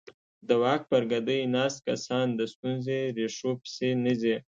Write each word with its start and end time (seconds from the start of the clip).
د 0.47 0.49
واک 0.61 0.81
پر 0.91 1.03
ګدۍ 1.11 1.41
ناست 1.55 1.79
کسان 1.87 2.27
د 2.39 2.41
ستونزې 2.53 2.99
ریښو 3.17 3.51
پسې 3.61 3.89
نه 4.03 4.13
ځي. 4.21 4.35